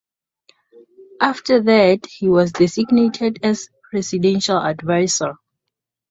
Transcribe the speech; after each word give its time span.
After 1.21 1.61
that 1.61 2.07
he 2.07 2.27
was 2.27 2.51
designated 2.53 3.37
as 3.43 3.67
a 3.67 3.89
presidential 3.91 4.57
adviser. 4.57 5.35